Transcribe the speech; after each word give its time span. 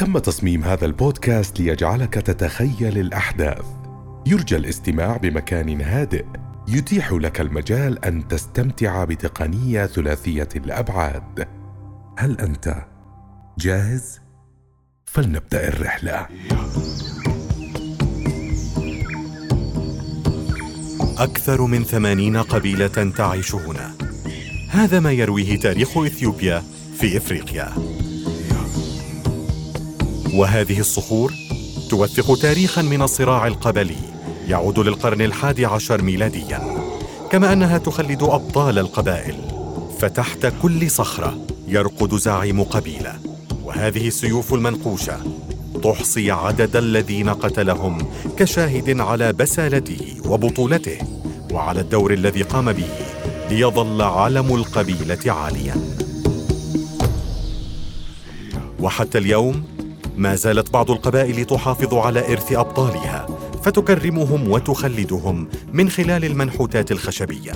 تم 0.00 0.18
تصميم 0.18 0.64
هذا 0.64 0.86
البودكاست 0.86 1.60
ليجعلك 1.60 2.14
تتخيل 2.14 2.98
الأحداث. 2.98 3.64
يرجى 4.26 4.56
الاستماع 4.56 5.16
بمكان 5.16 5.80
هادئ. 5.80 6.24
يتيح 6.68 7.12
لك 7.12 7.40
المجال 7.40 8.04
أن 8.04 8.28
تستمتع 8.28 9.04
بتقنية 9.04 9.86
ثلاثية 9.86 10.48
الأبعاد. 10.56 11.48
هل 12.18 12.40
أنت 12.40 12.84
جاهز؟ 13.58 14.20
فلنبدأ 15.06 15.68
الرحلة. 15.68 16.26
أكثر 21.18 21.66
من 21.66 21.84
ثمانين 21.84 22.36
قبيلة 22.36 23.12
تعيش 23.16 23.54
هنا. 23.54 23.94
هذا 24.70 25.00
ما 25.00 25.12
يرويه 25.12 25.60
تاريخ 25.60 25.98
إثيوبيا 25.98 26.62
في 26.98 27.16
إفريقيا. 27.16 27.99
وهذه 30.34 30.80
الصخور 30.80 31.32
توثق 31.90 32.38
تاريخا 32.38 32.82
من 32.82 33.02
الصراع 33.02 33.46
القبلي 33.46 33.96
يعود 34.48 34.78
للقرن 34.78 35.22
الحادي 35.22 35.66
عشر 35.66 36.02
ميلاديا. 36.02 36.60
كما 37.30 37.52
أنها 37.52 37.78
تخلد 37.78 38.22
أبطال 38.22 38.78
القبائل 38.78 39.34
فتحت 40.00 40.52
كل 40.62 40.90
صخرة 40.90 41.38
يرقد 41.68 42.14
زعيم 42.14 42.62
قبيلة. 42.62 43.14
وهذه 43.64 44.08
السيوف 44.08 44.54
المنقوشة 44.54 45.18
تحصي 45.82 46.30
عدد 46.30 46.76
الذين 46.76 47.28
قتلهم 47.28 47.98
كشاهد 48.36 49.00
على 49.00 49.32
بسالته 49.32 50.16
وبطولته 50.26 50.98
وعلى 51.52 51.80
الدور 51.80 52.12
الذي 52.12 52.42
قام 52.42 52.72
به 52.72 52.88
ليظل 53.50 54.02
علم 54.02 54.54
القبيلة 54.54 55.32
عاليا. 55.32 55.76
وحتى 58.80 59.18
اليوم 59.18 59.64
ما 60.16 60.34
زالت 60.34 60.72
بعض 60.72 60.90
القبائل 60.90 61.44
تحافظ 61.44 61.94
على 61.94 62.32
إرث 62.32 62.52
أبطالها 62.52 63.26
فتكرمهم 63.64 64.50
وتخلدهم 64.50 65.48
من 65.72 65.88
خلال 65.88 66.24
المنحوتات 66.24 66.92
الخشبية. 66.92 67.52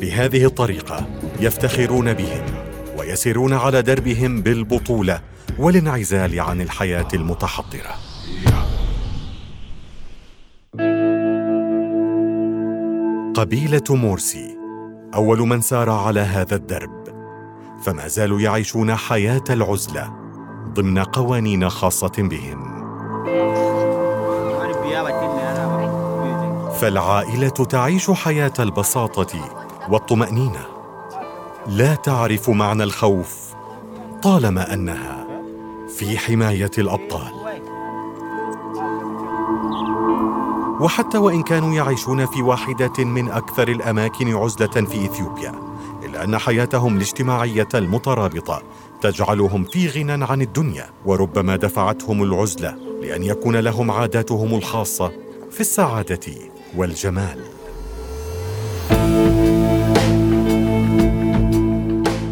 بهذه 0.00 0.44
الطريقة 0.44 1.06
يفتخرون 1.40 2.12
بهم 2.12 2.44
ويسيرون 2.98 3.52
على 3.52 3.82
دربهم 3.82 4.42
بالبطولة 4.42 5.20
والانعزال 5.58 6.40
عن 6.40 6.60
الحياة 6.60 7.08
المتحضرة. 7.14 7.94
قبيلة 13.34 13.84
مورسي 13.90 14.56
أول 15.14 15.38
من 15.38 15.60
سار 15.60 15.90
على 15.90 16.20
هذا 16.20 16.56
الدرب. 16.56 17.04
فما 17.82 18.08
زالوا 18.08 18.40
يعيشون 18.40 18.94
حياة 18.94 19.44
العزلة 19.50 20.23
ضمن 20.74 20.98
قوانين 20.98 21.70
خاصة 21.70 22.12
بهم. 22.18 22.84
فالعائلة 26.80 27.48
تعيش 27.48 28.10
حياة 28.10 28.52
البساطة 28.58 29.50
والطمأنينة. 29.88 30.66
لا 31.66 31.94
تعرف 31.94 32.50
معنى 32.50 32.82
الخوف 32.82 33.54
طالما 34.22 34.74
أنها 34.74 35.26
في 35.98 36.18
حماية 36.18 36.70
الأبطال. 36.78 37.32
وحتى 40.80 41.18
وإن 41.18 41.42
كانوا 41.42 41.74
يعيشون 41.74 42.26
في 42.26 42.42
واحدة 42.42 43.04
من 43.04 43.30
أكثر 43.30 43.68
الأماكن 43.68 44.34
عزلة 44.36 44.66
في 44.66 45.04
إثيوبيا 45.04 45.52
إلا 46.04 46.24
أن 46.24 46.38
حياتهم 46.38 46.96
الاجتماعية 46.96 47.68
المترابطة 47.74 48.62
تجعلهم 49.04 49.64
في 49.64 49.88
غنى 49.88 50.24
عن 50.24 50.42
الدنيا 50.42 50.86
وربما 51.06 51.56
دفعتهم 51.56 52.22
العزلة 52.22 52.76
لأن 53.02 53.22
يكون 53.22 53.56
لهم 53.56 53.90
عاداتهم 53.90 54.54
الخاصة 54.54 55.12
في 55.50 55.60
السعادة 55.60 56.20
والجمال 56.76 57.38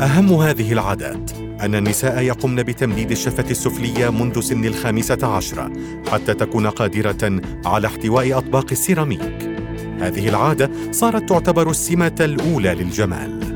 أهم 0.00 0.32
هذه 0.32 0.72
العادات 0.72 1.30
أن 1.60 1.74
النساء 1.74 2.22
يقمن 2.22 2.62
بتمديد 2.62 3.10
الشفة 3.10 3.50
السفلية 3.50 4.10
منذ 4.10 4.40
سن 4.40 4.64
الخامسة 4.64 5.26
عشرة 5.26 5.72
حتى 6.12 6.34
تكون 6.34 6.66
قادرة 6.66 7.40
على 7.64 7.86
احتواء 7.86 8.38
أطباق 8.38 8.66
السيراميك. 8.72 9.48
هذه 10.00 10.28
العادة 10.28 10.70
صارت 10.90 11.28
تعتبر 11.28 11.70
السمة 11.70 12.16
الأولى 12.20 12.74
للجمال. 12.74 13.51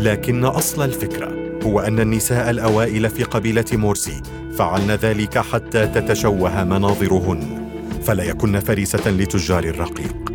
لكن 0.00 0.44
أصل 0.44 0.84
الفكرة 0.84 1.60
هو 1.62 1.80
أن 1.80 2.00
النساء 2.00 2.50
الأوائل 2.50 3.10
في 3.10 3.22
قبيلة 3.22 3.64
مورسي 3.72 4.22
فعلن 4.58 4.90
ذلك 4.90 5.38
حتى 5.38 5.86
تتشوه 5.86 6.64
مناظرهن 6.64 7.70
فلا 8.02 8.24
يكن 8.24 8.60
فريسة 8.60 9.10
لتجار 9.10 9.64
الرقيق. 9.64 10.32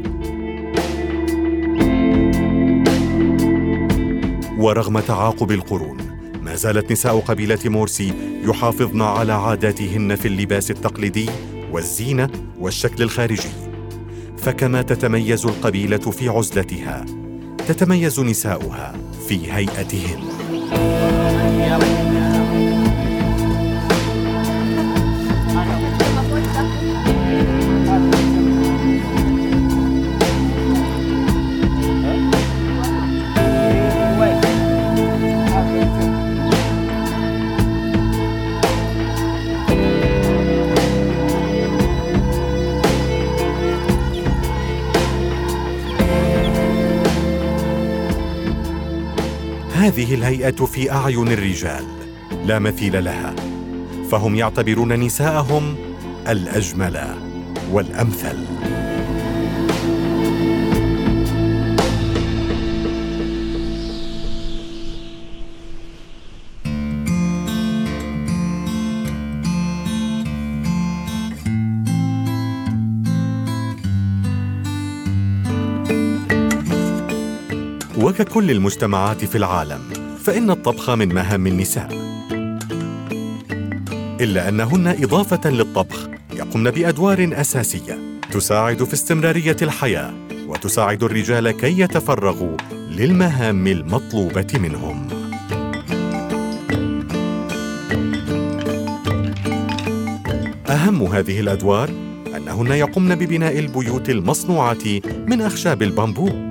ورغم 4.57 4.99
تعاقب 4.99 5.51
القرون 5.51 5.97
ما 6.41 6.55
زالت 6.55 6.91
نساء 6.91 7.19
قبيلة 7.19 7.59
مورسي 7.65 8.13
يحافظن 8.43 9.01
على 9.01 9.33
عاداتهن 9.33 10.15
في 10.15 10.27
اللباس 10.27 10.71
التقليدي 10.71 11.29
والزينة 11.71 12.29
والشكل 12.59 13.03
الخارجي 13.03 13.49
فكما 14.37 14.81
تتميز 14.81 15.45
القبيلة 15.45 15.97
في 15.97 16.29
عزلتها 16.29 17.05
تتميز 17.67 18.19
نساؤها 18.19 18.93
في 19.27 19.51
هيئتهن. 19.51 20.19
هذه 50.05 50.13
الهيئة 50.13 50.65
في 50.65 50.91
أعين 50.91 51.27
الرجال. 51.27 51.85
لا 52.45 52.59
مثيل 52.59 53.03
لها. 53.03 53.35
فهم 54.11 54.35
يعتبرون 54.35 54.99
نساءهم 54.99 55.75
الأجمل 56.27 57.15
والأمثل. 57.71 58.64
وككل 78.15 78.51
المجتمعات 78.51 79.25
في 79.25 79.37
العالم 79.37 79.79
فإن 80.23 80.49
الطبخ 80.51 80.89
من 80.89 81.13
مهام 81.13 81.47
النساء. 81.47 81.89
إلا 84.21 84.49
أنهن 84.49 84.87
إضافة 84.87 85.49
للطبخ 85.49 86.09
يقمن 86.33 86.71
بأدوار 86.71 87.29
أساسية 87.33 87.99
تساعد 88.31 88.83
في 88.83 88.93
استمرارية 88.93 89.55
الحياة 89.61 90.13
وتساعد 90.47 91.03
الرجال 91.03 91.51
كي 91.51 91.79
يتفرغوا 91.79 92.57
للمهام 92.71 93.67
المطلوبة 93.67 94.47
منهم. 94.53 95.07
أهم 100.69 101.03
هذه 101.03 101.39
الأدوار 101.39 101.89
أنهن 102.35 102.71
يقمن 102.71 103.15
ببناء 103.15 103.59
البيوت 103.59 104.09
المصنوعة 104.09 105.01
من 105.27 105.41
أخشاب 105.41 105.83
البامبو. 105.83 106.44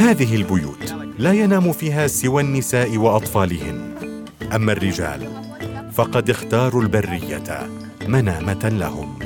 هذه 0.00 0.36
البيوت 0.36 0.94
لا 1.18 1.32
ينام 1.32 1.72
فيها 1.72 2.06
سوى 2.06 2.42
النساء 2.42 2.96
وأطفالهن. 2.96 3.94
أما 4.54 4.72
الرجال 4.72 5.28
فقد 5.92 6.30
اختاروا 6.30 6.82
البرية 6.82 7.68
منامة 8.08 8.68
لهم. 8.68 9.18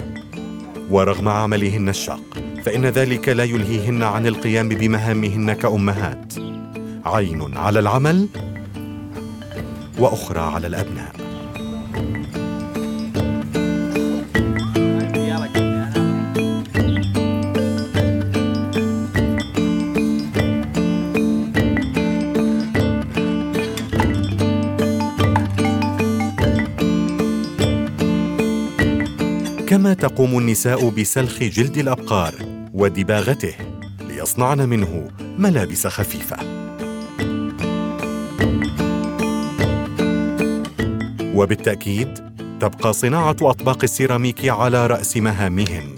ورغم 0.90 1.28
عملهن 1.28 1.88
الشاق 1.88 2.38
فإن 2.64 2.86
ذلك 2.86 3.28
لا 3.28 3.44
يلهيهن 3.44 4.02
عن 4.02 4.26
القيام 4.26 4.68
بمهامهن 4.68 5.52
كأمهات. 5.52 6.34
عين 7.04 7.56
على 7.56 7.78
العمل 7.78 8.28
وأخرى 9.98 10.40
على 10.40 10.66
الأبناء. 10.66 11.13
تقوم 30.04 30.38
النساء 30.38 30.88
بسلخ 30.88 31.42
جلد 31.42 31.78
الأبقار 31.78 32.34
ودباغته 32.74 33.54
ليصنعن 34.08 34.68
منه 34.68 35.08
ملابس 35.38 35.86
خفيفة. 35.86 36.36
وبالتأكيد 41.34 42.08
تبقى 42.60 42.92
صناعة 42.92 43.36
أطباق 43.42 43.78
السيراميك 43.82 44.48
على 44.48 44.86
رأس 44.86 45.16
مهامهن. 45.16 45.88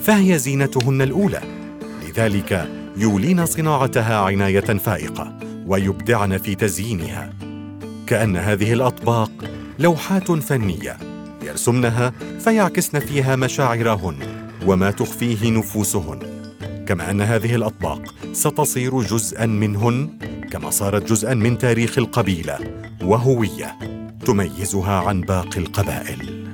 فهي 0.00 0.38
زينتهن 0.38 1.02
الأولى. 1.02 1.42
لذلك 2.08 2.68
يولين 2.96 3.46
صناعتها 3.46 4.16
عناية 4.16 4.60
فائقة 4.60 5.38
ويبدعن 5.66 6.38
في 6.38 6.54
تزيينها. 6.54 7.32
كأن 8.06 8.36
هذه 8.36 8.72
الأطباق 8.72 9.30
لوحات 9.78 10.32
فنية. 10.32 11.15
يرسمنها 11.46 12.12
فيعكسن 12.38 12.98
فيها 12.98 13.36
مشاعرهن 13.36 14.16
وما 14.66 14.90
تخفيه 14.90 15.50
نفوسهن. 15.50 16.18
كما 16.88 17.10
أن 17.10 17.20
هذه 17.20 17.54
الأطباق 17.54 18.02
ستصير 18.32 19.02
جزءا 19.02 19.46
منهن 19.46 20.08
كما 20.52 20.70
صارت 20.70 21.08
جزءا 21.12 21.34
من 21.34 21.58
تاريخ 21.58 21.98
القبيلة 21.98 22.58
وهوية 23.02 23.78
تميزها 24.26 24.92
عن 24.92 25.20
باقي 25.20 25.60
القبائل. 25.60 26.46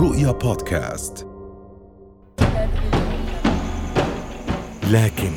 رؤيا 0.00 0.30
بودكاست. 0.30 1.26
لكن 4.90 5.32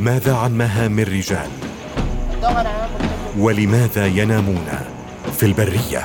ماذا 0.00 0.34
عن 0.34 0.58
مهام 0.58 0.98
الرجال؟ 0.98 1.50
ولماذا 3.38 4.06
ينامون 4.06 4.66
في 5.32 5.46
البرية؟ 5.46 6.02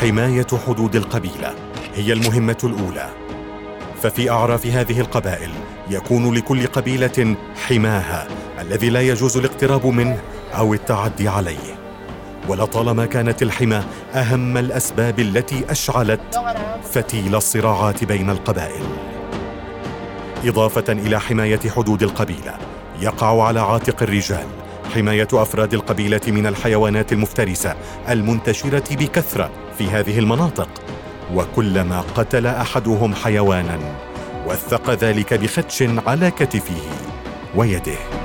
حماية 0.00 0.46
حدود 0.66 0.96
القبيلة 0.96 1.54
هي 1.94 2.12
المهمة 2.12 2.56
الأولى. 2.64 3.10
ففي 4.02 4.30
أعراف 4.30 4.66
هذه 4.66 5.00
القبائل 5.00 5.50
يكون 5.90 6.34
لكل 6.34 6.66
قبيلة 6.66 7.36
حماها 7.68 8.28
الذي 8.60 8.90
لا 8.90 9.00
يجوز 9.00 9.36
الاقتراب 9.36 9.86
منه 9.86 10.20
أو 10.54 10.74
التعدي 10.74 11.28
عليه. 11.28 11.81
ولطالما 12.48 13.06
كانت 13.06 13.42
الحمى 13.42 13.82
أهم 14.14 14.56
الأسباب 14.56 15.20
التي 15.20 15.64
أشعلت 15.70 16.20
فتيل 16.92 17.34
الصراعات 17.36 18.04
بين 18.04 18.30
القبائل. 18.30 18.82
إضافة 20.44 20.92
إلى 20.92 21.20
حماية 21.20 21.60
حدود 21.76 22.02
القبيلة 22.02 22.54
يقع 23.00 23.42
على 23.42 23.60
عاتق 23.60 24.02
الرجال 24.02 24.46
حماية 24.94 25.28
أفراد 25.32 25.74
القبيلة 25.74 26.20
من 26.28 26.46
الحيوانات 26.46 27.12
المفترسة 27.12 27.76
المنتشرة 28.08 28.94
بكثرة 28.96 29.50
في 29.78 29.88
هذه 29.88 30.18
المناطق. 30.18 30.68
وكلما 31.34 32.00
قتل 32.00 32.46
أحدهم 32.46 33.14
حيوانا 33.14 33.78
وثق 34.46 34.90
ذلك 34.90 35.34
بخدش 35.34 35.84
على 36.06 36.30
كتفه 36.30 36.80
ويده. 37.54 38.21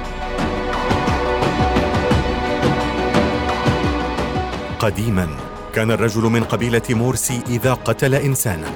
قديما. 4.88 5.28
كان 5.74 5.92
الرجل 5.92 6.22
من 6.22 6.44
قبيلة 6.44 6.81
مورسي 6.89 7.42
إذا 7.50 7.74
قتل 7.74 8.16
انسانا. 8.16 8.68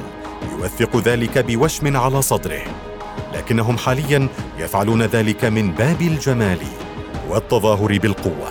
يوثق 0.51 0.97
ذلك 0.97 1.37
بوشم 1.37 1.97
على 1.97 2.21
صدره. 2.21 2.61
لكنهم 3.33 3.77
حاليا 3.77 4.27
يفعلون 4.59 5.01
ذلك 5.01 5.45
من 5.45 5.71
باب 5.71 6.01
الجمال 6.01 6.59
والتظاهر 7.29 7.97
بالقوة. 7.97 8.49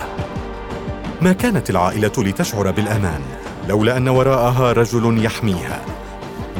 ما 1.20 1.32
كانت 1.32 1.70
العائلة 1.70 2.12
لتشعر 2.18 2.70
بالأمان 2.70 3.20
لولا 3.68 3.96
أن 3.96 4.08
وراءها 4.08 4.72
رجل 4.72 5.24
يحميها؟ 5.24 5.80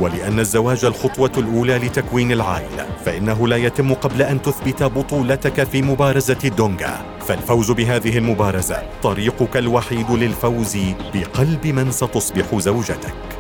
ولأن 0.00 0.40
الزواج 0.40 0.84
الخطوة 0.84 1.32
الأولى 1.38 1.78
لتكوين 1.78 2.32
العائلة 2.32 2.86
فإنه 3.04 3.48
لا 3.48 3.56
يتم 3.56 3.94
قبل 3.94 4.22
أن 4.22 4.42
تثبت 4.42 4.82
بطولتك 4.82 5.64
في 5.64 5.82
مبارزة 5.82 6.38
الدونغا 6.44 7.04
فالفوز 7.30 7.70
بهذه 7.70 8.18
المبارزة. 8.18 8.82
طريقك 9.02 9.56
الوحيد 9.56 10.10
للفوز 10.10 10.78
بقلب 11.14 11.66
من 11.66 11.90
ستصبح 11.90 12.58
زوجتك. 12.58 13.39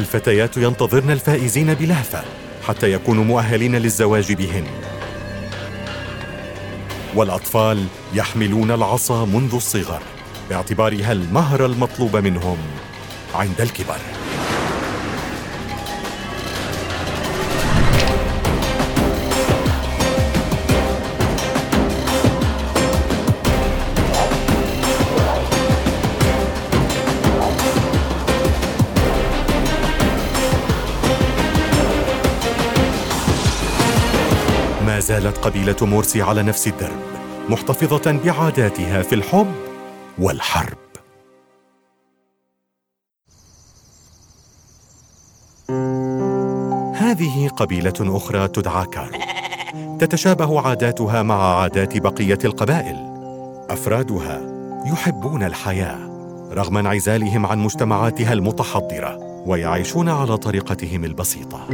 الفتيات 0.00 0.56
ينتظرن 0.56 1.10
الفائزين 1.10 1.74
بلهفة 1.74 2.22
حتى 2.66 2.92
يكونوا 2.92 3.24
مؤهلين 3.24 3.76
للزواج 3.76 4.32
بهن. 4.32 4.66
والأطفال 7.14 7.86
يحملون 8.14 8.70
العصا 8.70 9.24
منذ 9.24 9.54
الصغر 9.54 10.02
باعتبارها 10.50 11.12
المهر 11.12 11.66
المطلوب 11.66 12.16
منهم 12.16 12.58
عند 13.34 13.60
الكبر 13.60 14.00
زالت 35.20 35.38
قبيلة 35.38 35.76
مورسي 35.82 36.22
على 36.22 36.42
نفس 36.42 36.68
الدرب 36.68 37.00
محتفظة 37.48 38.12
بعاداتها 38.24 39.02
في 39.02 39.14
الحب 39.14 39.52
والحرب. 40.18 40.78
هذه 46.94 47.48
قبيلة 47.48 47.92
أخرى 48.00 48.48
تدعى 48.48 48.86
كارو 48.86 49.18
تتشابه 49.98 50.60
عاداتها 50.60 51.22
مع 51.22 51.60
عادات 51.60 51.98
بقية 51.98 52.38
القبائل. 52.44 52.96
أفرادها 53.70 54.40
يحبون 54.92 55.42
الحياة 55.42 55.98
رغم 56.52 56.76
انعزالهم 56.76 57.46
عن 57.46 57.58
مجتمعاتها 57.58 58.32
المتحضرة 58.32 59.18
ويعيشون 59.46 60.08
على 60.08 60.36
طريقتهم 60.36 61.04
البسيطة. 61.04 61.66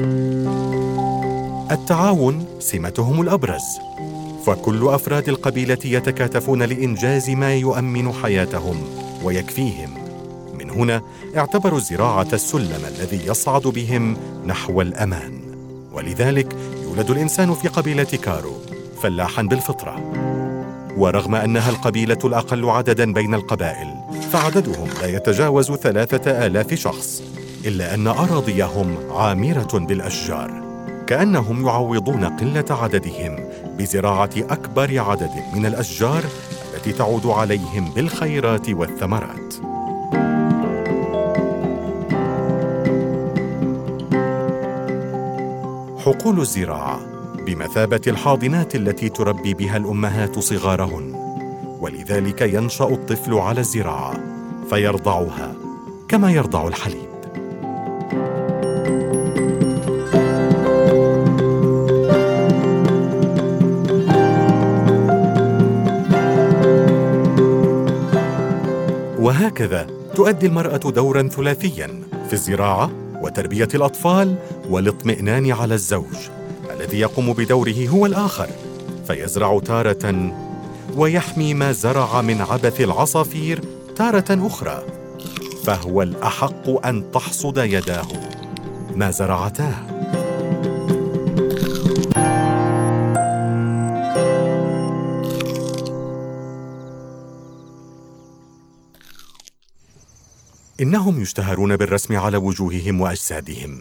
التعاون 1.71 2.45
سمتهم 2.59 3.21
الأبرز. 3.21 3.63
فكل 4.47 4.89
أفراد 4.89 5.29
القبيلة 5.29 5.79
يتكاتفون 5.85 6.63
لإنجاز 6.63 7.31
ما 7.31 7.55
يؤمن 7.55 8.13
حياتهم 8.13 8.85
ويكفيهم. 9.23 9.91
من 10.59 10.71
هنا 10.71 11.03
اعتبروا 11.37 11.79
الزراعة 11.79 12.29
السلم 12.33 12.81
الذي 12.89 13.27
يصعد 13.27 13.63
بهم 13.63 14.17
نحو 14.47 14.81
الأمان. 14.81 15.41
ولذلك 15.93 16.57
يولد 16.83 17.11
الإنسان 17.11 17.55
في 17.55 17.69
قبيلة 17.69 18.05
كارو 18.05 18.53
فلاحا 19.03 19.43
بالفطرة. 19.43 19.97
ورغم 20.97 21.35
أنها 21.35 21.71
القبيلة 21.71 22.19
الأقل 22.25 22.69
عددا 22.71 23.13
بين 23.13 23.35
القبائل 23.35 23.95
فعددهم 24.33 24.89
لا 25.03 25.07
يتجاوز 25.07 25.73
ثلاثة 25.73 26.47
آلاف 26.47 26.75
شخص 26.75 27.23
إلا 27.65 27.95
أن 27.95 28.07
أراضيهم 28.07 28.97
عامرة 29.11 29.69
بالأشجار. 29.75 30.66
كأنهم 31.07 31.67
يعوضون 31.67 32.25
قلة 32.25 32.65
عددهم 32.71 33.37
بزراعة 33.79 34.31
أكبر 34.37 34.99
عدد 34.99 35.31
من 35.55 35.67
الأشجار 35.67 36.25
التي 36.75 36.93
تعود 36.93 37.27
عليهم 37.27 37.91
بالخيرات 37.95 38.71
والثمرات. 38.71 39.55
حقول 45.99 46.41
الزراعة 46.41 47.01
بمثابة 47.47 48.01
الحاضنات 48.07 48.75
التي 48.75 49.09
تربي 49.09 49.55
بها 49.55 49.77
الأمهات 49.77 50.39
صغارهن 50.39 51.15
ولذلك 51.81 52.43
ينشأ 52.43 52.85
الطفل 52.85 53.35
على 53.35 53.61
الزراعة 53.61 54.15
فيرضعها 54.71 55.55
كما 56.09 56.31
يرضع 56.33 56.69
الحليب. 56.69 57.16
وهكذا 69.47 69.87
تؤدي 70.15 70.47
المرأة 70.47 70.77
دورا 70.77 71.29
ثلاثيا 71.29 72.03
في 72.27 72.33
الزراعة 72.33 72.91
وتربية 73.23 73.69
الأطفال 73.75 74.37
والاطمئنان 74.69 75.53
على 75.53 75.75
الزوج. 75.75 76.17
الذي 76.71 77.01
يقوم 77.01 77.33
بدوره 77.33 77.89
هو 77.89 78.07
الآخر. 78.07 78.49
فيزرع 79.07 79.59
تارة 79.59 80.33
ويحمي 80.97 81.55
ما 81.55 81.73
زرع 81.73 82.21
من 82.21 82.41
عبث 82.41 82.81
العصافير 82.81 83.61
تارة 83.97 84.47
أخرى. 84.47 84.83
فهو 85.65 86.03
الأحق 86.03 86.87
أن 86.87 87.05
تحصد 87.13 87.59
يداه. 87.59 88.09
ما 88.95 89.11
زرعتاه 89.11 89.75
إنهم 100.81 101.21
يشتهرون 101.23 101.77
بالرسم 101.77 102.17
على 102.17 102.37
وجوههم 102.37 103.01
وأجسادهم. 103.01 103.81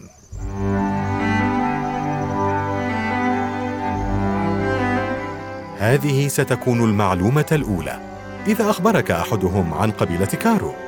هذه 5.78 6.28
ستكون 6.28 6.84
المعلومة 6.84 7.46
الأولى. 7.52 8.00
إذا 8.46 8.70
أخبرك 8.70 9.10
أحدهم 9.10 9.74
عن 9.74 9.90
قبيلة 9.90 10.26
كارو. 10.26 10.85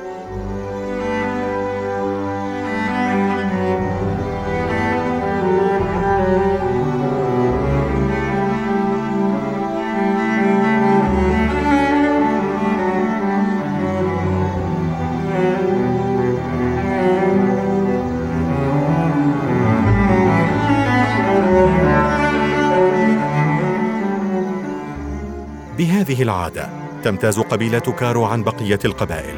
تمتاز 27.03 27.39
قبيله 27.39 27.79
كارو 27.79 28.25
عن 28.25 28.43
بقية 28.43 28.79
القبائل 28.85 29.35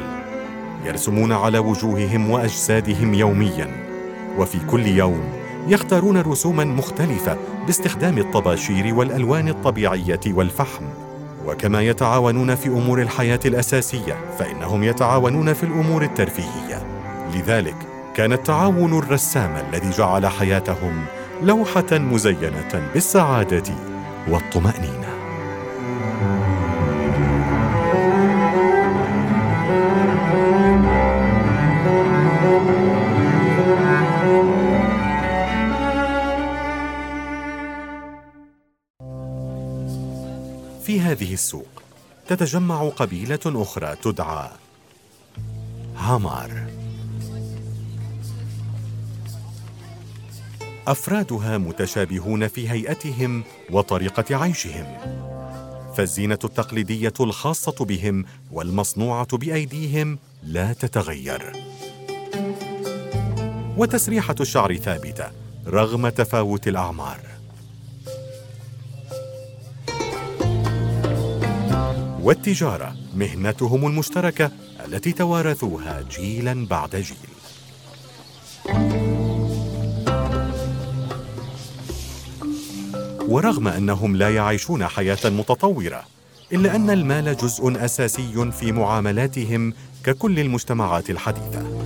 يرسمون 0.84 1.32
على 1.32 1.58
وجوههم 1.58 2.30
وأجسادهم 2.30 3.14
يوميا 3.14 3.68
وفي 4.38 4.58
كل 4.70 4.86
يوم 4.86 5.42
يختارون 5.68 6.20
رسوما 6.20 6.64
مختلفة 6.64 7.36
باستخدام 7.66 8.18
الطباشير 8.18 8.94
والألوان 8.94 9.48
الطبيعية 9.48 10.20
والفحم. 10.26 10.84
وكما 11.46 11.82
يتعاونون 11.82 12.54
في 12.54 12.68
أمور 12.68 13.02
الحياة 13.02 13.40
الأساسية 13.46 14.16
فإنهم 14.38 14.84
يتعاونون 14.84 15.52
في 15.52 15.62
الأمور 15.62 16.02
الترفيهية. 16.02 16.86
لذلك 17.34 17.76
كان 18.14 18.32
التعاون 18.32 18.98
الرسام 18.98 19.56
الذي 19.68 19.90
جعل 19.90 20.26
حياتهم 20.26 21.04
لوحة 21.42 21.86
مزينة 21.92 22.90
بالسعادة 22.94 23.74
والطمأنينة. 24.28 25.11
هذه 41.12 41.32
السوق 41.32 41.82
تتجمع 42.28 42.88
قبيلة 42.88 43.40
أخرى 43.46 43.96
تدعى 44.02 44.48
هامار. 45.96 46.66
أفرادها 50.86 51.58
متشابهون 51.58 52.48
في 52.48 52.70
هيئتهم 52.70 53.44
وطريقة 53.70 54.36
عيشهم. 54.36 54.86
فالزينة 55.96 56.38
التقليدية 56.44 57.14
الخاصة 57.20 57.84
بهم 57.84 58.24
والمصنوعة 58.52 59.36
بأيديهم 59.36 60.18
لا 60.42 60.72
تتغير. 60.72 61.52
وتسريحة 63.76 64.36
الشعر 64.40 64.76
ثابتة 64.76 65.26
رغم 65.66 66.08
تفاوت 66.08 66.68
الأعمار. 66.68 67.31
والتجارة 72.22 72.96
مهنتهم 73.16 73.86
المشتركة 73.86 74.50
التي 74.86 75.12
توارثوها 75.12 76.04
جيلا 76.10 76.66
بعد 76.66 76.96
جيل. 76.96 77.16
ورغم 83.28 83.68
أنهم 83.68 84.16
لا 84.16 84.34
يعيشون 84.34 84.86
حياة 84.86 85.18
متطورة 85.24 86.04
إلا 86.52 86.76
أن 86.76 86.90
المال 86.90 87.36
جزء 87.36 87.84
أساسي 87.84 88.50
في 88.52 88.72
معاملاتهم 88.72 89.74
ككل 90.04 90.40
المجتمعات 90.40 91.10
الحديثة. 91.10 91.81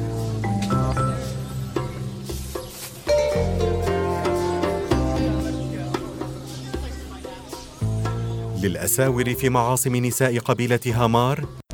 للأساور 8.67 9.35
في 9.35 9.49
معاصم 9.49 9.97
نساء 9.97 10.39
قبيلة 10.39 10.81
هامار؟ 10.87 11.66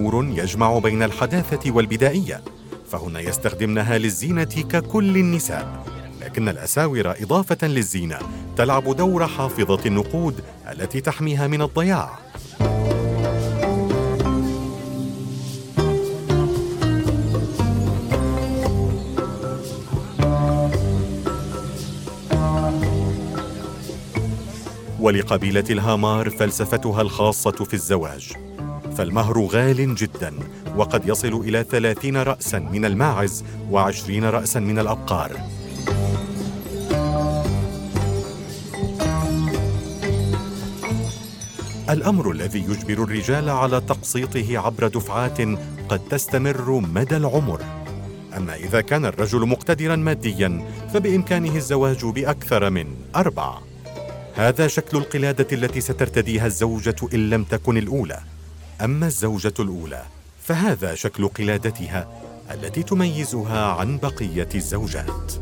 دور 0.00 0.24
يجمع 0.24 0.78
بين 0.78 1.02
الحداثة 1.02 1.70
والبدائية 1.70 2.40
فهن 2.90 3.16
يستخدمنها 3.16 3.98
للزينة 3.98 4.44
ككل 4.44 5.16
النساء. 5.16 5.84
لكن 6.20 6.48
الأساور 6.48 7.10
إضافة 7.10 7.66
للزينة 7.66 8.18
تلعب 8.56 8.96
دور 8.96 9.26
حافظة 9.26 9.80
النقود 9.86 10.44
التي 10.72 11.00
تحميها 11.00 11.46
من 11.46 11.62
الضياع. 11.62 12.18
ولقبيلة 25.00 25.64
الهامار 25.70 26.30
فلسفتها 26.30 27.02
الخاصة 27.02 27.50
في 27.50 27.74
الزواج. 27.74 28.32
فالمهر 28.96 29.40
غال 29.40 29.94
جدا 29.94 30.34
وقد 30.76 31.08
يصل 31.08 31.34
إلى 31.34 31.64
ثلاثين 31.70 32.16
رأسا 32.16 32.58
من 32.58 32.84
الماعز 32.84 33.44
وعشرين 33.70 34.24
رأسا 34.24 34.60
من 34.60 34.78
الأبقار. 34.78 35.36
الأمر 41.90 42.30
الذي 42.30 42.58
يجبر 42.58 43.04
الرجال 43.04 43.48
على 43.48 43.80
تقسيطه 43.80 44.58
عبر 44.58 44.86
دفعات 44.86 45.38
قد 45.88 46.00
تستمر 46.10 46.70
مدى 46.94 47.16
العمر. 47.16 47.60
أما 48.36 48.54
إذا 48.54 48.80
كان 48.80 49.04
الرجل 49.04 49.46
مقتدرا 49.46 49.96
ماديا 49.96 50.64
فبإمكانه 50.94 51.56
الزواج 51.56 52.04
بأكثر 52.04 52.70
من 52.70 52.86
أربع 53.16 53.58
هذا 54.34 54.66
شكل 54.66 54.98
القلادة 54.98 55.46
التي 55.52 55.80
سترتديها 55.80 56.46
الزوجة 56.46 56.96
إن 57.14 57.30
لم 57.30 57.44
تكن 57.44 57.76
الأولى. 57.76 58.20
أما 58.84 59.06
الزوجة 59.06 59.54
الأولى 59.60 60.02
فهذا 60.42 60.94
شكل 60.94 61.28
قلادتها 61.28 62.08
التي 62.50 62.82
تميزها 62.82 63.66
عن 63.66 63.98
بقية 63.98 64.48
الزوجات. 64.54 65.32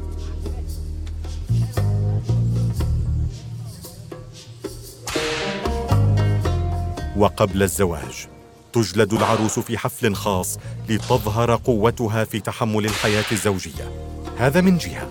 وقبل 7.16 7.62
الزواج 7.62 8.26
تجلد 8.72 9.12
العروس 9.12 9.58
في 9.58 9.78
حفل 9.78 10.14
خاص 10.14 10.58
لتظهر 10.88 11.54
قوتها 11.54 12.24
في 12.24 12.40
تحمل 12.40 12.84
الحياة 12.84 13.24
الزوجية. 13.32 13.92
هذا 14.38 14.60
من 14.60 14.78
جهة. 14.78 15.08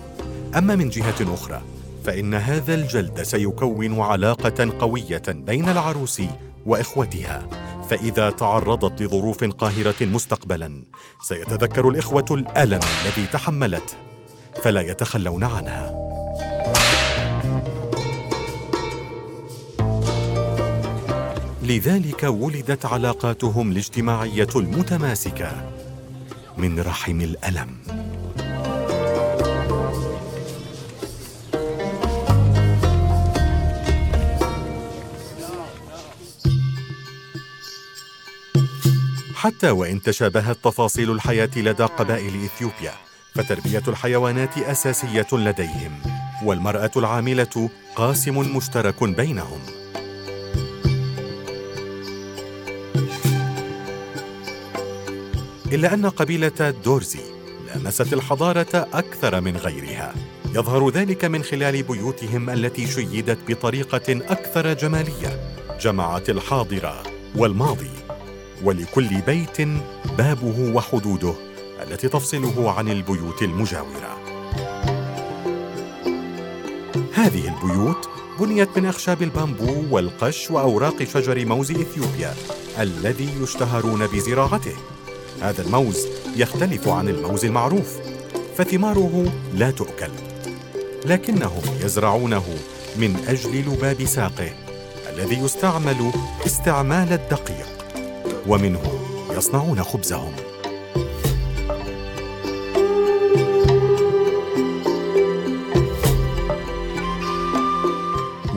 أما 0.56 0.76
من 0.76 0.88
جهة 0.88 1.34
أخرى 1.34 1.62
فإن 2.04 2.34
هذا 2.34 2.74
الجلد 2.74 3.22
سيكون 3.22 4.00
علاقة 4.00 4.70
قوية 4.78 5.22
بين 5.28 5.68
العروس 5.68 6.22
وإخوتها. 6.66 7.67
فإذا 7.88 8.30
تعرضت 8.30 9.02
لظروف 9.02 9.44
قاهرة 9.44 10.04
مستقبلا 10.04 10.82
سيتذكر 11.22 11.88
الإخوة 11.88 12.24
الألم 12.30 12.80
الذي 13.04 13.26
تحملته 13.32 13.94
فلا 14.62 14.80
يتخلون 14.80 15.44
عنها. 15.44 16.08
لذلك 21.62 22.22
ولدت 22.22 22.86
علاقاتهم 22.86 23.72
الاجتماعية 23.72 24.48
المتماسكة 24.56 25.70
من 26.58 26.80
رحم 26.80 27.20
الألم. 27.20 27.76
حتى 39.48 39.70
وإن 39.70 40.02
تشابهت 40.02 40.58
تفاصيل 40.64 41.10
الحياة 41.10 41.50
لدى 41.56 41.82
قبائل 41.82 42.44
إثيوبيا 42.44 42.92
فتربية 43.34 43.82
الحيوانات 43.88 44.58
أساسية 44.58 45.26
لديهم 45.32 45.92
والمرأة 46.44 46.90
العاملة 46.96 47.70
قاسم 47.96 48.56
مشترك 48.56 49.04
بينهم. 49.04 49.60
إلا 55.72 55.94
أن 55.94 56.06
قبيلة 56.06 56.74
دورزي 56.84 57.20
لامست 57.66 58.12
الحضارة 58.12 58.88
أكثر 58.92 59.40
من 59.40 59.56
غيرها. 59.56 60.14
يظهر 60.54 60.90
ذلك 60.90 61.24
من 61.24 61.42
خلال 61.42 61.82
بيوتهم 61.82 62.50
التي 62.50 62.86
شيدت 62.86 63.38
بطريقة 63.48 64.32
أكثر 64.32 64.72
جمالية 64.72 65.56
جمعت 65.80 66.30
الحاضر 66.30 67.02
والماضي. 67.36 67.97
ولكل 68.64 69.20
بيت 69.20 69.68
بابه 70.18 70.72
وحدوده 70.74 71.34
التي 71.82 72.08
تفصله 72.08 72.72
عن 72.72 72.88
البيوت 72.88 73.42
المجاورة. 73.42 74.18
هذه 77.14 77.54
البيوت 77.54 78.08
بنيت 78.40 78.78
من 78.78 78.86
أخشاب 78.86 79.22
البامبو 79.22 79.84
والقش 79.90 80.50
وأوراق 80.50 81.02
شجر 81.04 81.46
موز 81.46 81.70
إثيوبيا 81.70 82.34
الذي 82.78 83.28
يشتهرون 83.42 84.06
بزراعته. 84.06 84.76
هذا 85.42 85.62
الموز 85.62 86.06
يختلف 86.36 86.88
عن 86.88 87.08
الموز 87.08 87.44
المعروف 87.44 87.96
فثماره 88.56 89.32
لا 89.54 89.70
تؤكل 89.70 90.10
لكنهم 91.04 91.62
يزرعونه 91.80 92.44
من 92.96 93.16
أجل 93.28 93.60
لباب 93.60 94.04
ساقه 94.04 94.50
الذي 95.12 95.38
يستعمل 95.38 96.12
استعمال 96.46 97.12
الدقيق. 97.12 97.77
ومنه 98.48 98.82
يصنعون 99.36 99.82
خبزهم. 99.82 100.32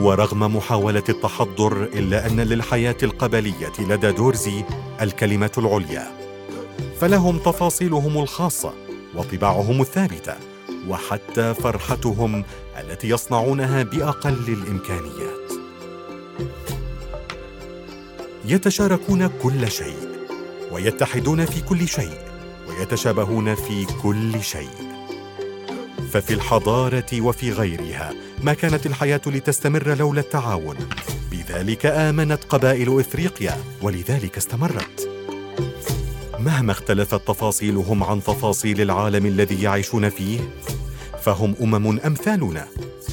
ورغم 0.00 0.56
محاولة 0.56 1.02
التحضر 1.08 1.82
إلا 1.82 2.26
أن 2.26 2.40
للحياة 2.40 2.96
القبلية 3.02 3.72
لدى 3.78 4.12
دورزي 4.12 4.64
الكلمة 5.00 5.50
العليا 5.58 6.06
فلهم 7.00 7.38
تفاصيلهم 7.38 8.18
الخاصة 8.18 8.72
وطباعهم 9.14 9.80
الثابتة 9.80 10.34
وحتى 10.88 11.54
فرحتهم 11.54 12.44
التي 12.80 13.08
يصنعونها 13.08 13.82
بأقل 13.82 14.44
الإمكانيات. 14.48 15.52
يتشاركون 18.44 19.26
كل 19.42 19.70
شيء 19.70 19.96
ويتحدون 20.72 21.44
في 21.44 21.60
كل 21.60 21.88
شيء 21.88 22.18
ويتشابهون 22.68 23.54
في 23.54 23.86
كل 24.02 24.42
شيء. 24.42 24.92
ففي 26.12 26.34
الحضارة 26.34 27.20
وفي 27.20 27.52
غيرها 27.52 28.14
ما 28.42 28.54
كانت 28.54 28.86
الحياة 28.86 29.20
لتستمر 29.26 29.94
لولا 29.94 30.20
التعاون. 30.20 30.76
بذلك 31.30 31.86
آمنت 31.86 32.44
قبائل 32.44 33.00
إفريقيا 33.00 33.56
ولذلك 33.82 34.36
استمرت. 34.36 35.08
مهما 36.38 36.72
اختلفت 36.72 37.28
تفاصيلهم 37.28 38.04
عن 38.04 38.22
تفاصيل 38.22 38.80
العالم 38.80 39.26
الذي 39.26 39.62
يعيشون 39.62 40.08
فيه 40.08 40.40
فهم 41.22 41.54
أمم 41.60 41.98
أمثالنا 41.98 42.66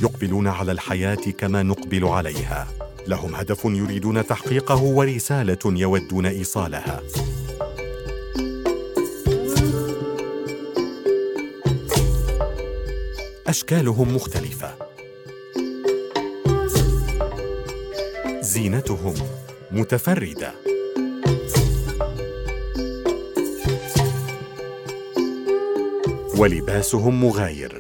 يقبلون 0.03 0.47
على 0.47 0.71
الحياة 0.71 1.15
كما 1.37 1.63
نقبل 1.63 2.05
عليها. 2.05 2.67
لهم 3.07 3.35
هدف 3.35 3.65
يريدون 3.65 4.27
تحقيقه 4.27 4.83
ورسالة 4.83 5.59
يودون 5.65 6.25
إيصالها. 6.25 7.01
أشكالهم 13.47 14.15
مختلفة. 14.15 14.73
زينتهم 18.41 19.13
متفردة. 19.71 20.53
ولباسهم 26.37 27.21
مغاير. 27.21 27.78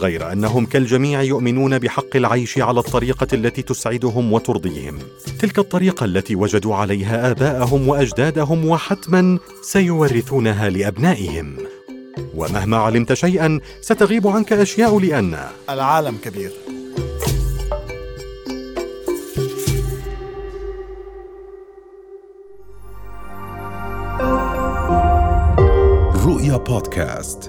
غير 0.00 0.32
أنهم 0.32 0.66
كالجميع 0.66 1.22
يؤمنون 1.22 1.78
بحق 1.78 2.16
العيش 2.16 2.58
على 2.58 2.80
الطريقة 2.80 3.26
التي 3.32 3.62
تسعدهم 3.62 4.32
وترضيهم. 4.32 4.98
تلك 5.38 5.58
الطريقة 5.58 6.04
التي 6.04 6.34
وجدوا 6.36 6.74
عليها 6.74 7.30
آباءهم 7.30 7.88
وأجدادهم 7.88 8.68
وحتما 8.68 9.38
سيورثونها 9.62 10.70
لأبنائهم. 10.70 11.56
ومهما 12.34 12.76
علمت 12.76 13.12
شيئا 13.12 13.60
ستغيب 13.80 14.26
عنك 14.26 14.52
أشياء 14.52 14.98
لأن 14.98 15.38
العالم 15.70 16.16
كبير. 16.24 16.52
رؤيا 26.26 26.56
بودكاست. 26.56 27.39